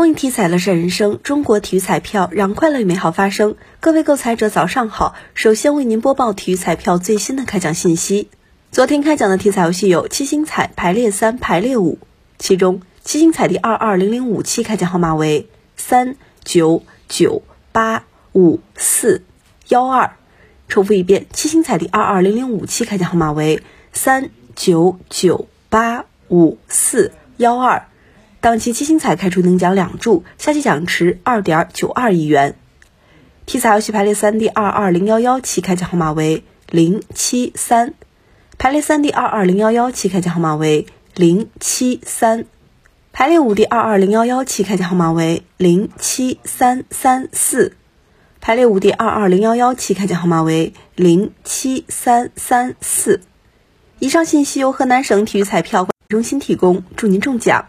[0.00, 3.56] 公益体彩乐善人生，中国体育彩票让快乐与美好发生。
[3.80, 8.30] 各位购彩者早上好，首先为您播报体育彩票最新的开奖信息。
[8.72, 11.98] 昨天开奖的体彩游戏有七星彩排列三、排列五，
[12.38, 19.22] 其中七星彩第二二零零五期开奖号码为三九九八五四
[19.68, 20.12] 幺二。
[20.68, 23.62] 重复一遍，七星彩第二二零零五期开奖号码为
[23.92, 27.86] 三九九八五四幺二。
[28.40, 32.56] 当期七星彩开出能奖两注，下期奖池二点九二亿元。
[33.44, 37.92] 体彩游戏排列三 D 二二零幺幺期开奖号码为零七三，
[38.56, 42.46] 排列三 D 二二零幺幺期开奖号码为零七三，
[43.12, 47.76] 排列五 D 二二零幺幺期开奖号码为零七三三四，
[48.40, 53.20] 排列五 D 二二零幺幺期开奖号码为零七三三四。
[53.98, 57.66] 以上信息由河南省体育彩票中心提供，祝您中奖。